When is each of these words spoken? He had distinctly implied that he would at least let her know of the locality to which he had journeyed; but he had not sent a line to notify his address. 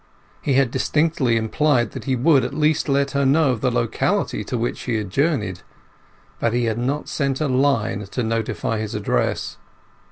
He 0.41 0.53
had 0.53 0.71
distinctly 0.71 1.37
implied 1.37 1.91
that 1.91 2.05
he 2.05 2.15
would 2.15 2.43
at 2.43 2.55
least 2.55 2.89
let 2.89 3.11
her 3.11 3.23
know 3.23 3.51
of 3.51 3.61
the 3.61 3.69
locality 3.69 4.43
to 4.45 4.57
which 4.57 4.81
he 4.85 4.95
had 4.95 5.11
journeyed; 5.11 5.61
but 6.39 6.53
he 6.53 6.63
had 6.65 6.79
not 6.79 7.07
sent 7.07 7.39
a 7.39 7.47
line 7.47 8.03
to 8.07 8.23
notify 8.23 8.79
his 8.79 8.95
address. 8.95 9.57